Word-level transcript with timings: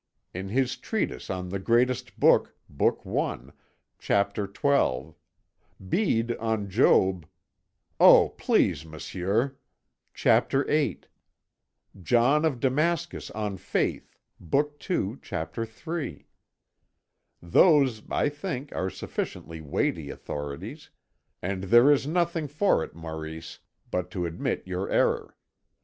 "In 0.33 0.49
his 0.49 0.77
treatise 0.77 1.29
on 1.29 1.49
The 1.49 1.59
Greatest 1.59 2.19
Good, 2.19 2.49
Book 2.67 3.01
I, 3.05 3.39
Chapter 3.99 4.51
XII; 4.51 5.13
Bede 5.89 6.31
on 6.37 6.67
Job" 6.71 7.27
"Oh, 7.99 8.29
please, 8.29 8.83
Monsieur..." 8.83 9.57
"Chapter 10.15 10.63
VIII; 10.63 11.01
John 12.01 12.45
of 12.45 12.59
Damascus 12.59 13.29
on 13.29 13.57
Faith, 13.57 14.17
Book 14.39 14.81
II, 14.89 15.17
Chapter 15.21 15.67
III. 15.69 16.25
Those, 17.39 18.01
I 18.09 18.27
think, 18.27 18.73
are 18.75 18.89
sufficiently 18.89 19.61
weighty 19.61 20.09
authorities, 20.09 20.89
and 21.43 21.65
there 21.65 21.91
is 21.91 22.07
nothing 22.07 22.47
for 22.47 22.83
it, 22.83 22.95
Maurice, 22.95 23.59
but 23.91 24.09
to 24.09 24.25
admit 24.25 24.65
your 24.65 24.89
error. 24.89 25.37